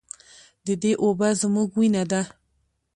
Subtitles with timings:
[0.65, 2.21] د دې اوبه زموږ وینه ده؟